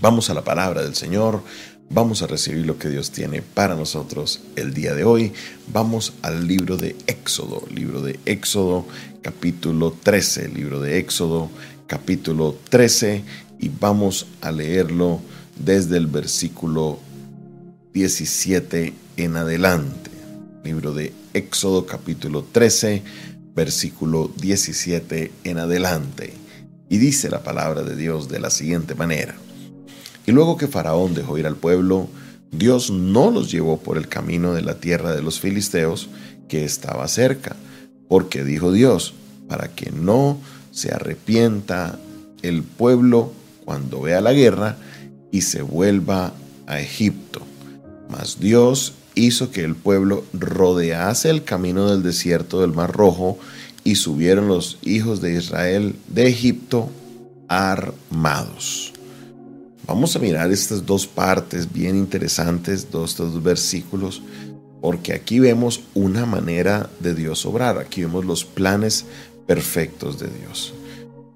[0.00, 1.42] Vamos a la palabra del Señor,
[1.90, 5.32] vamos a recibir lo que Dios tiene para nosotros el día de hoy.
[5.72, 8.86] Vamos al libro de Éxodo, libro de Éxodo
[9.22, 11.50] capítulo 13, libro de Éxodo
[11.88, 13.24] capítulo 13
[13.58, 15.20] y vamos a leerlo
[15.58, 17.00] desde el versículo
[17.92, 20.12] 17 en adelante.
[20.62, 23.02] Libro de Éxodo capítulo 13,
[23.52, 26.34] versículo 17 en adelante.
[26.88, 29.34] Y dice la palabra de Dios de la siguiente manera.
[30.28, 32.06] Y luego que Faraón dejó ir al pueblo,
[32.52, 36.10] Dios no los llevó por el camino de la tierra de los filisteos
[36.48, 37.56] que estaba cerca,
[38.10, 39.14] porque dijo Dios,
[39.48, 40.36] para que no
[40.70, 41.98] se arrepienta
[42.42, 43.32] el pueblo
[43.64, 44.76] cuando vea la guerra
[45.32, 46.34] y se vuelva
[46.66, 47.40] a Egipto.
[48.10, 53.38] Mas Dios hizo que el pueblo rodease el camino del desierto del Mar Rojo
[53.82, 56.90] y subieron los hijos de Israel de Egipto
[57.48, 58.92] armados.
[59.88, 64.20] Vamos a mirar estas dos partes bien interesantes, dos, estos dos versículos,
[64.82, 69.06] porque aquí vemos una manera de Dios obrar, aquí vemos los planes
[69.46, 70.74] perfectos de Dios.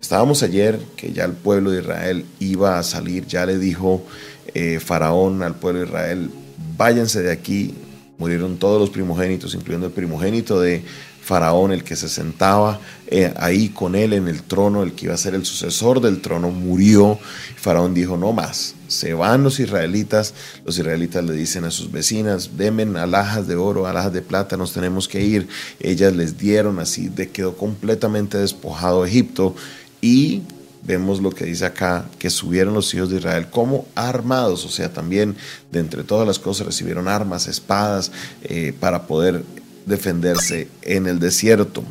[0.02, 4.04] Estábamos ayer que ya el pueblo de Israel iba a salir, ya le dijo
[4.52, 6.30] eh, Faraón al pueblo de Israel,
[6.76, 7.74] váyanse de aquí,
[8.18, 10.82] murieron todos los primogénitos, incluyendo el primogénito de
[11.22, 15.14] Faraón, el que se sentaba eh, ahí con él en el trono, el que iba
[15.14, 17.18] a ser el sucesor del trono, murió.
[17.56, 20.34] Faraón dijo, no más, se van los israelitas.
[20.64, 24.72] Los israelitas le dicen a sus vecinas, denme alhajas de oro, alhajas de plata, nos
[24.72, 25.46] tenemos que ir.
[25.78, 29.54] Ellas les dieron, así de quedó completamente despojado Egipto.
[30.00, 30.42] Y
[30.84, 34.92] vemos lo que dice acá, que subieron los hijos de Israel como armados, o sea,
[34.92, 35.36] también
[35.70, 38.10] de entre todas las cosas recibieron armas, espadas,
[38.42, 39.44] eh, para poder
[39.86, 41.84] defenderse en el desierto.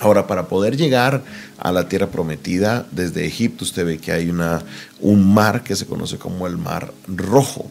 [0.00, 1.22] Ahora, para poder llegar
[1.58, 4.62] a la tierra prometida desde Egipto, usted ve que hay una,
[5.00, 7.66] un mar que se conoce como el Mar Rojo.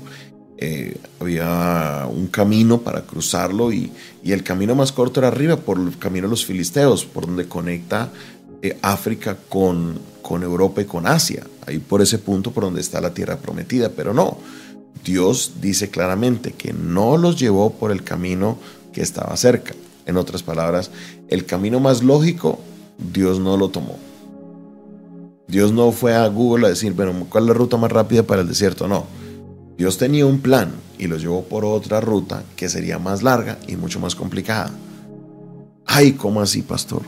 [0.58, 3.92] Eh, había un camino para cruzarlo y,
[4.24, 8.12] el camino más corto era arriba por el camino de los filisteos, por donde conecta
[8.62, 11.46] eh, África con, con Europa y con Asia.
[11.66, 14.38] Ahí por ese punto por donde está la tierra prometida, pero no.
[15.04, 18.58] Dios dice claramente que no los llevó por el camino
[18.94, 19.74] que estaba cerca.
[20.06, 20.92] En otras palabras,
[21.28, 22.60] el camino más lógico,
[23.14, 23.98] Dios no lo tomó.
[25.48, 28.42] Dios no fue a Google a decir, bueno, ¿cuál es la ruta más rápida para
[28.42, 28.88] el desierto?
[28.88, 29.06] No.
[29.78, 33.76] Dios tenía un plan y lo llevó por otra ruta que sería más larga y
[33.76, 34.72] mucho más complicada.
[35.86, 37.02] Ay, ¿cómo así, pastor?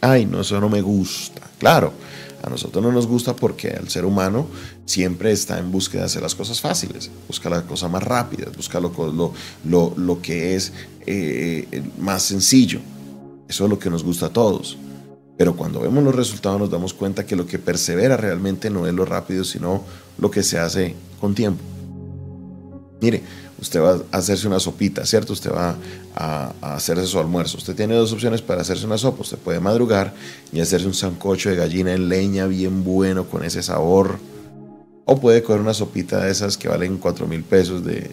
[0.00, 1.42] Ay, no, eso no me gusta.
[1.58, 1.92] Claro,
[2.42, 4.46] a nosotros no nos gusta porque el ser humano
[4.84, 8.80] siempre está en búsqueda de hacer las cosas fáciles, busca las cosas más rápidas, busca
[8.80, 8.92] lo,
[9.64, 10.72] lo, lo, que es
[11.06, 12.80] eh, más sencillo.
[13.48, 14.78] Eso es lo que nos gusta a todos.
[15.36, 18.92] Pero cuando vemos los resultados nos damos cuenta que lo que persevera realmente no es
[18.94, 19.82] lo rápido, sino
[20.18, 21.69] lo que se hace con tiempo.
[23.00, 23.22] Mire,
[23.60, 25.32] usted va a hacerse una sopita, ¿cierto?
[25.32, 25.76] Usted va
[26.14, 27.56] a, hacerse su almuerzo.
[27.56, 29.22] Usted tiene dos opciones para hacerse una sopa.
[29.22, 30.12] Usted puede madrugar
[30.52, 34.18] y hacerse un sancocho de gallina en leña bien bueno con ese sabor.
[35.06, 38.10] O puede coger una sopita de esas que valen 4 mil pesos de,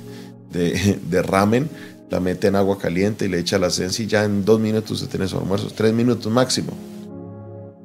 [1.09, 1.69] de, ramen,
[2.09, 4.91] la mete en agua caliente y le echa la esencia y ya en dos minutos
[4.91, 5.67] usted tiene su almuerzo.
[5.75, 6.71] Tres minutos máximo.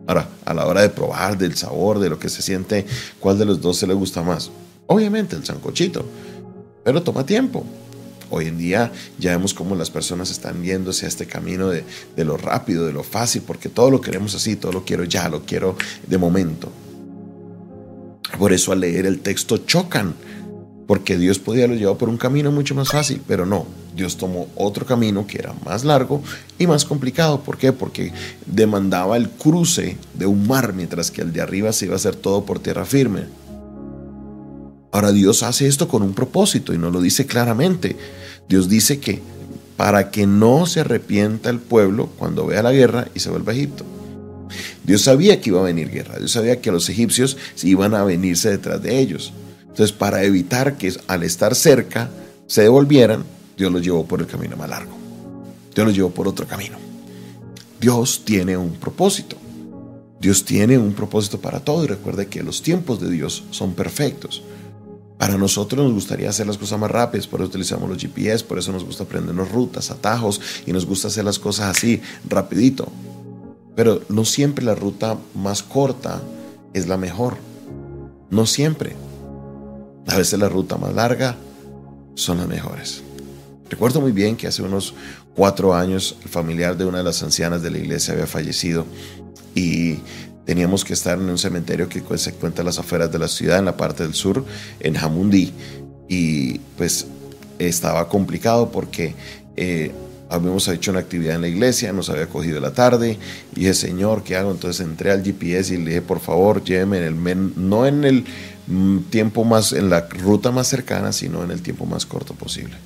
[0.06, 2.86] Ahora, a la hora de probar del sabor, de lo que se siente,
[3.20, 4.50] ¿cuál de los dos se le gusta más?
[4.86, 6.04] Obviamente el sancochito
[6.84, 7.64] pero toma tiempo.
[8.30, 11.84] Hoy en día ya vemos cómo las personas están yéndose a este camino de,
[12.16, 15.42] lo rápido, de lo fácil, porque todo lo queremos así, todo lo quiero ya, lo
[15.44, 15.76] quiero
[16.06, 16.72] de momento.
[18.38, 20.14] Por eso al leer el texto chocan,
[20.86, 24.48] porque Dios podía lo llevar por un camino mucho más fácil, pero no, Dios tomó
[24.56, 26.22] otro camino que era más largo
[26.58, 27.42] y más complicado.
[27.42, 27.72] ¿Por qué?
[27.72, 28.12] Porque
[28.46, 32.16] demandaba el cruce de un mar, mientras que el de arriba se iba a hacer
[32.16, 33.26] todo por tierra firme.
[34.92, 37.96] Ahora Dios hace esto con un propósito y nos lo dice claramente.
[38.48, 39.20] Dios dice que
[39.76, 43.54] para que no se arrepienta el pueblo cuando vea la guerra y se vuelva a
[43.56, 43.84] Egipto.
[44.84, 48.50] Dios sabía que iba a venir guerra, Dios sabía que los egipcios iban a venirse
[48.50, 49.32] detrás de ellos.
[49.62, 52.10] Entonces, para evitar que al estar cerca
[52.46, 53.24] se devolvieran,
[53.56, 54.92] Dios los llevó por el camino más largo.
[55.74, 56.76] Dios los llevó por otro camino.
[57.80, 59.36] Dios tiene un propósito.
[60.20, 64.42] Dios tiene un propósito para todo y recuerde que los tiempos de Dios son perfectos.
[65.22, 68.58] Para nosotros nos gustaría hacer las cosas más rápidas, por eso utilizamos los GPS, por
[68.58, 72.88] eso nos gusta aprendernos rutas, atajos y nos gusta hacer las cosas así, rapidito.
[73.76, 76.20] Pero no siempre la ruta más corta
[76.74, 77.36] es la mejor.
[78.30, 78.96] No siempre.
[80.08, 81.36] A veces la ruta más larga
[82.16, 83.04] son las mejores.
[83.70, 84.92] Recuerdo muy bien que hace unos
[85.36, 88.86] cuatro años el familiar de una de las ancianas de la iglesia había fallecido
[89.54, 89.98] y
[90.44, 93.58] Teníamos que estar en un cementerio que se encuentra a las afueras de la ciudad,
[93.58, 94.44] en la parte del sur,
[94.80, 95.52] en Jamundí.
[96.08, 97.06] Y pues
[97.58, 99.14] estaba complicado porque
[99.56, 99.92] eh,
[100.28, 103.18] habíamos hecho una actividad en la iglesia, nos había cogido la tarde
[103.54, 104.50] y dije, Señor, ¿qué hago?
[104.50, 108.24] Entonces entré al GPS y le dije, por favor, lléveme en el, no en el
[108.66, 112.76] mm, tiempo más, en la ruta más cercana, sino en el tiempo más corto posible.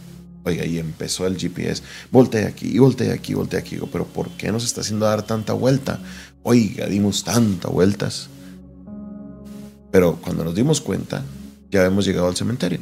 [0.47, 1.83] Oiga, y empezó el GPS,
[2.13, 3.79] volteé aquí, y volteé aquí, volteé aquí.
[3.91, 5.99] pero ¿por qué nos está haciendo dar tanta vuelta?
[6.45, 8.29] Oiga, dimos tantas vueltas.
[9.91, 11.25] Pero cuando nos dimos cuenta,
[11.73, 12.79] ya habíamos llegado al cementerio.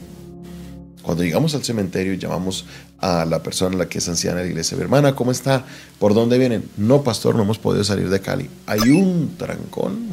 [1.00, 2.66] Cuando llegamos al cementerio, llamamos
[2.98, 4.76] a la persona la que es anciana de la iglesia.
[4.76, 5.64] hermana, ¿cómo está?
[5.98, 6.68] ¿Por dónde vienen?
[6.76, 8.50] No, pastor, no hemos podido salir de Cali.
[8.66, 10.08] Hay un trancón.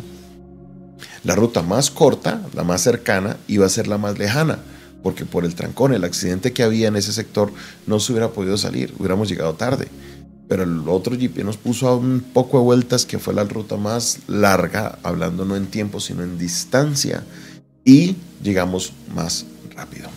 [1.25, 4.59] La ruta más corta, la más cercana, iba a ser la más lejana,
[5.03, 7.51] porque por el trancón, el accidente que había en ese sector,
[7.88, 9.88] no se hubiera podido salir, hubiéramos llegado tarde.
[10.48, 13.77] Pero el otro GP nos puso a un poco de vueltas, que fue la ruta
[13.77, 17.24] más larga, hablando no en tiempo, sino en distancia,
[17.86, 19.45] y llegamos más
[19.75, 20.09] rápido.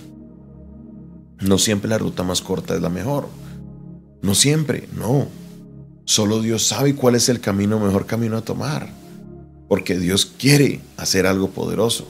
[1.41, 3.29] No siempre la ruta más corta es la mejor.
[4.23, 5.29] No siempre, no.
[6.05, 8.91] Solo Dios sabe cuál es el camino, mejor camino a tomar.
[9.69, 12.07] Porque Dios quiere hacer algo poderoso.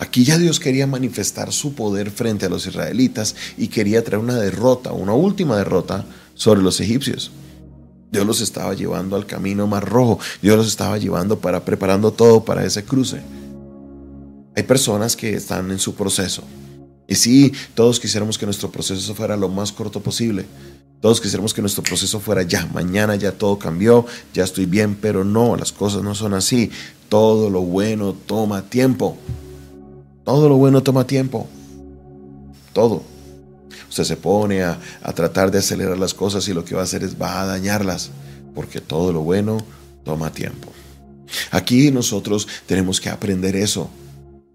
[0.00, 4.36] Aquí ya Dios quería manifestar su poder frente a los israelitas y quería traer una
[4.36, 7.30] derrota, una última derrota sobre los egipcios.
[8.10, 10.18] Dios los estaba llevando al camino más rojo.
[10.40, 13.20] Dios los estaba llevando para preparando todo para ese cruce.
[14.56, 16.42] Hay personas que están en su proceso,
[17.10, 20.46] y sí, todos quisiéramos que nuestro proceso fuera lo más corto posible.
[21.00, 25.24] Todos quisiéramos que nuestro proceso fuera ya, mañana ya todo cambió, ya estoy bien, pero
[25.24, 26.70] no, las cosas no son así.
[27.08, 29.18] Todo lo bueno toma tiempo.
[30.24, 31.46] Todo lo bueno toma tiempo.
[32.72, 33.02] Todo.
[33.88, 36.84] Usted se pone a, a tratar de acelerar las cosas y lo que va a
[36.84, 38.10] hacer es va a dañarlas,
[38.54, 39.58] porque todo lo bueno
[40.04, 40.72] toma tiempo.
[41.50, 43.90] Aquí nosotros tenemos que aprender eso.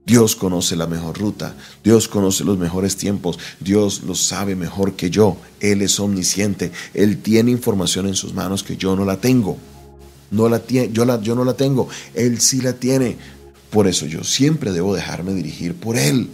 [0.06, 5.10] Dios conoce la mejor ruta, Dios conoce los mejores tiempos, Dios lo sabe mejor que
[5.10, 9.58] yo, Él es omnisciente, Él tiene información en sus manos que yo no la tengo.
[10.30, 13.18] No la tiene, yo, la, yo no la tengo, Él sí la tiene.
[13.70, 16.30] Por eso yo siempre debo dejarme dirigir por Él.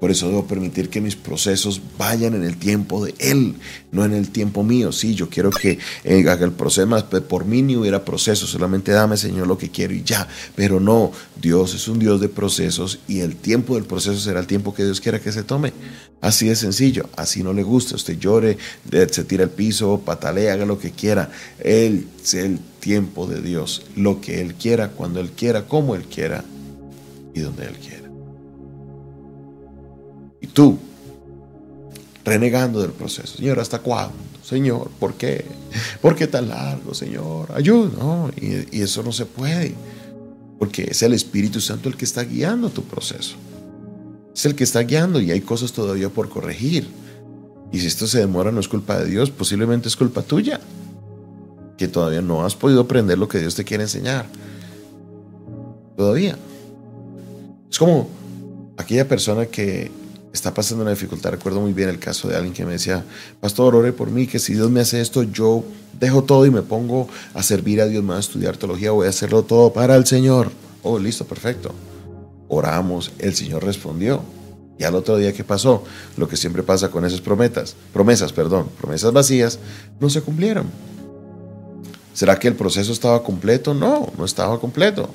[0.00, 3.54] Por eso debo permitir que mis procesos vayan en el tiempo de Él,
[3.92, 4.92] no en el tiempo mío.
[4.92, 6.86] Sí, yo quiero que eh, haga el proceso,
[7.28, 10.28] por mí ni hubiera proceso, solamente dame, Señor, lo que quiero y ya.
[10.54, 14.46] Pero no, Dios es un Dios de procesos y el tiempo del proceso será el
[14.46, 15.72] tiempo que Dios quiera que se tome.
[16.20, 17.94] Así de sencillo, así no le gusta.
[17.94, 18.58] Usted llore,
[19.10, 21.30] se tira al piso, patalea, haga lo que quiera.
[21.58, 26.04] Él es el tiempo de Dios, lo que Él quiera, cuando Él quiera, como Él
[26.04, 26.44] quiera
[27.34, 28.05] y donde Él quiera.
[30.56, 30.78] Tú,
[32.24, 33.36] renegando del proceso.
[33.36, 34.14] Señor, ¿hasta cuándo?
[34.42, 35.44] Señor, ¿por qué?
[36.00, 37.52] ¿Por qué tan largo, Señor?
[37.52, 38.30] Ayuda.
[38.40, 39.74] y, y eso no se puede.
[40.58, 43.36] Porque es el Espíritu Santo el que está guiando tu proceso.
[44.34, 46.88] Es el que está guiando y hay cosas todavía por corregir.
[47.70, 50.58] Y si esto se demora no es culpa de Dios, posiblemente es culpa tuya.
[51.76, 54.24] Que todavía no has podido aprender lo que Dios te quiere enseñar.
[55.98, 56.38] Todavía.
[57.70, 58.08] Es como
[58.78, 60.05] aquella persona que
[60.36, 61.30] está pasando una dificultad.
[61.30, 63.04] Recuerdo muy bien el caso de alguien que me decía,
[63.40, 65.64] pastor, ore por mí, que si Dios me hace esto, yo
[65.98, 69.06] dejo todo y me pongo a servir a Dios, me voy a estudiar teología, voy
[69.06, 70.50] a hacerlo todo para el Señor.
[70.82, 71.74] Oh, listo, perfecto.
[72.48, 74.22] Oramos, el Señor respondió.
[74.78, 75.84] Y al otro día, ¿qué pasó?
[76.18, 79.58] Lo que siempre pasa con esas promesas, promesas, perdón, promesas vacías,
[79.98, 80.66] no se cumplieron.
[82.12, 83.72] ¿Será que el proceso estaba completo?
[83.72, 85.08] No, no estaba completo.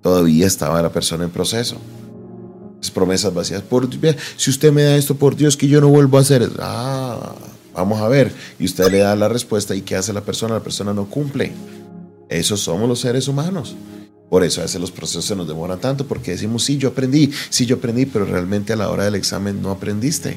[0.00, 1.76] Todavía estaba la persona en proceso
[2.92, 3.62] promesas vacías.
[3.62, 3.88] Por,
[4.36, 6.48] si usted me da esto, por Dios, que yo no vuelvo a hacer.
[6.60, 7.34] Ah,
[7.74, 8.32] vamos a ver.
[8.58, 10.54] Y usted le da la respuesta y ¿qué hace la persona?
[10.54, 11.52] La persona no cumple.
[12.28, 13.76] Esos somos los seres humanos.
[14.30, 17.30] Por eso a veces los procesos se nos demoran tanto, porque decimos, sí, yo aprendí,
[17.48, 20.36] sí, yo aprendí, pero realmente a la hora del examen no aprendiste.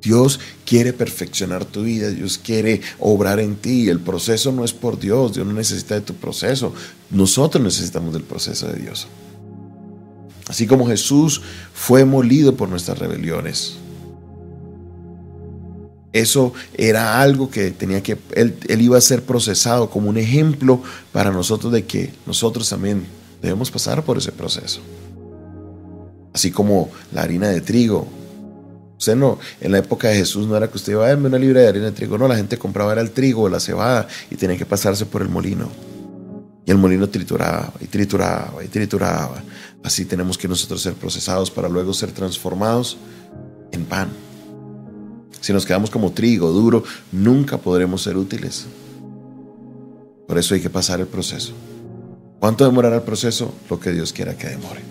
[0.00, 3.90] Dios quiere perfeccionar tu vida, Dios quiere obrar en ti.
[3.90, 6.72] El proceso no es por Dios, Dios no necesita de tu proceso.
[7.10, 9.06] Nosotros necesitamos del proceso de Dios.
[10.50, 11.42] Así como Jesús
[11.72, 13.76] fue molido por nuestras rebeliones.
[16.12, 21.30] Eso era algo que tenía que, él, iba a ser procesado como un ejemplo para
[21.30, 23.06] nosotros de que nosotros también
[23.40, 24.80] debemos pasar por ese proceso.
[26.32, 28.08] Así como la harina de trigo.
[28.98, 31.38] Usted no, en la época de Jesús no era que usted iba a darme una
[31.38, 34.08] libra de harina de trigo, no, la gente compraba era el trigo o la cebada
[34.32, 35.89] y tenía que pasarse por el molino.
[36.70, 39.42] El molino trituraba y trituraba y trituraba.
[39.82, 42.96] Así tenemos que nosotros ser procesados para luego ser transformados
[43.72, 44.08] en pan.
[45.40, 48.66] Si nos quedamos como trigo duro, nunca podremos ser útiles.
[50.28, 51.54] Por eso hay que pasar el proceso.
[52.38, 53.52] ¿Cuánto demorará el proceso?
[53.68, 54.82] Lo que Dios quiera que demore.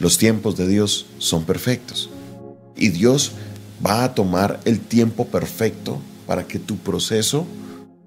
[0.00, 2.10] Los tiempos de Dios son perfectos.
[2.76, 3.32] Y Dios
[3.84, 7.46] va a tomar el tiempo perfecto para que tu proceso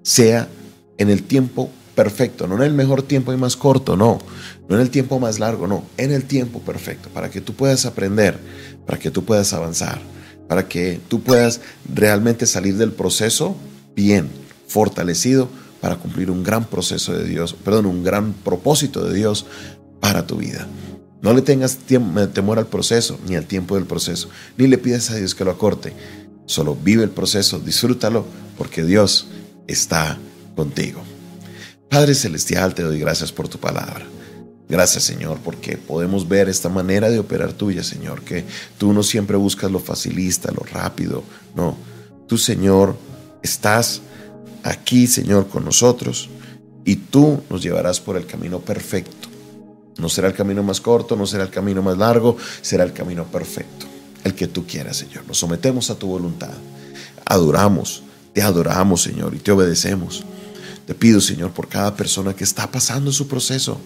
[0.04, 0.48] sea
[0.96, 4.20] en el tiempo perfecto, no en el mejor tiempo y más corto, no,
[4.68, 7.86] no en el tiempo más largo, no, en el tiempo perfecto, para que tú puedas
[7.86, 8.38] aprender,
[8.86, 9.98] para que tú puedas avanzar,
[10.46, 11.62] para que tú puedas
[11.92, 13.56] realmente salir del proceso
[13.96, 14.28] bien,
[14.68, 15.48] fortalecido
[15.80, 19.46] para cumplir un gran proceso de Dios, perdón, un gran propósito de Dios
[19.98, 20.66] para tu vida.
[21.22, 25.16] No le tengas temor al proceso, ni al tiempo del proceso, ni le pidas a
[25.16, 25.94] Dios que lo acorte.
[26.44, 28.26] Solo vive el proceso, disfrútalo,
[28.58, 29.28] porque Dios
[29.66, 30.18] está
[30.54, 31.02] contigo.
[31.88, 34.06] Padre Celestial, te doy gracias por tu palabra.
[34.68, 38.44] Gracias Señor, porque podemos ver esta manera de operar tuya, Señor, que
[38.78, 41.22] tú no siempre buscas lo facilista, lo rápido,
[41.54, 41.76] no.
[42.26, 42.96] Tú, Señor,
[43.42, 44.00] estás
[44.64, 46.28] aquí, Señor, con nosotros
[46.84, 49.28] y tú nos llevarás por el camino perfecto.
[49.98, 53.24] No será el camino más corto, no será el camino más largo, será el camino
[53.24, 53.86] perfecto,
[54.24, 55.24] el que tú quieras, Señor.
[55.26, 56.52] Nos sometemos a tu voluntad.
[57.24, 58.02] Adoramos,
[58.32, 60.24] te adoramos, Señor, y te obedecemos.
[60.86, 63.80] Te pido, Señor, por cada persona que está pasando su proceso,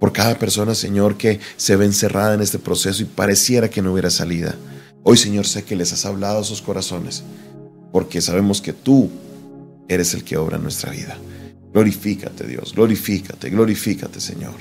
[0.00, 3.92] por cada persona, Señor, que se ve encerrada en este proceso y pareciera que no
[3.92, 4.56] hubiera salida.
[5.04, 7.22] Hoy, Señor, sé que les has hablado a sus corazones,
[7.92, 9.10] porque sabemos que tú
[9.88, 11.18] eres el que obra en nuestra vida.
[11.72, 14.54] Glorifícate, Dios, glorifícate, glorifícate, Señor.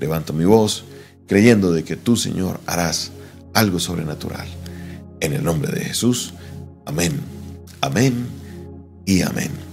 [0.00, 0.84] Levanto mi voz
[1.26, 3.12] creyendo de que tú, Señor, harás
[3.54, 4.48] algo sobrenatural.
[5.20, 6.34] En el nombre de Jesús,
[6.84, 7.20] amén,
[7.80, 8.26] amén
[9.06, 9.71] y amén.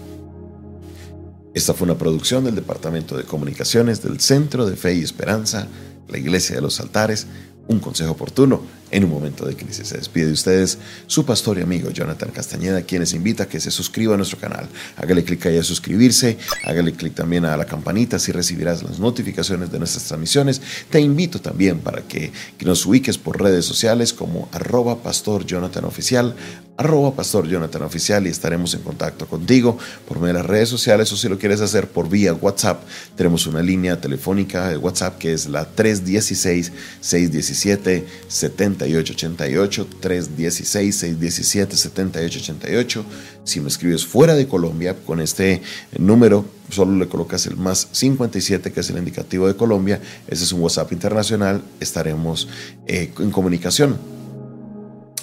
[1.53, 5.67] Esta fue una producción del Departamento de Comunicaciones del Centro de Fe y Esperanza,
[6.07, 7.25] la Iglesia de los Altares,
[7.67, 9.87] un consejo oportuno en un momento de crisis.
[9.87, 13.59] Se despide de ustedes su pastor y amigo Jonathan Castañeda, quien les invita a que
[13.59, 14.67] se suscriba a nuestro canal.
[14.97, 19.71] Hágale clic ahí a suscribirse, hágale clic también a la campanita, así recibirás las notificaciones
[19.71, 20.61] de nuestras transmisiones.
[20.89, 22.31] Te invito también para que,
[22.65, 26.35] nos ubiques por redes sociales como arroba pastor Jonathan Oficial,
[26.79, 31.11] arroba pastor Jonathan Oficial y estaremos en contacto contigo por medio de las redes sociales
[31.11, 32.81] o si lo quieres hacer por vía WhatsApp,
[33.17, 36.71] tenemos una línea telefónica de WhatsApp que es la 316
[37.01, 43.05] 617 70 7888 316 617 7888.
[43.43, 45.61] Si me escribes fuera de Colombia con este
[45.97, 49.99] número, solo le colocas el más 57 que es el indicativo de Colombia.
[50.29, 51.61] Ese es un WhatsApp internacional.
[51.81, 52.47] Estaremos
[52.87, 54.18] eh, en comunicación.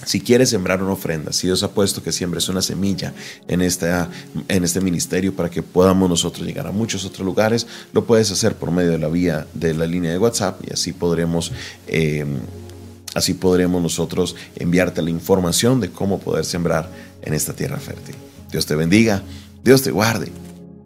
[0.05, 3.15] Si quieres sembrar una ofrenda, si Dios ha puesto que siembres una semilla
[3.49, 4.11] en, esta,
[4.49, 8.55] en este ministerio para que podamos nosotros llegar a muchos otros lugares, lo puedes hacer
[8.57, 11.53] por medio de la vía de la línea de WhatsApp y así podremos
[11.87, 12.27] eh,
[13.17, 16.91] Así podremos nosotros enviarte la información de cómo poder sembrar
[17.23, 18.15] en esta tierra fértil.
[18.53, 19.23] Dios te bendiga,
[19.65, 20.31] Dios te guarde.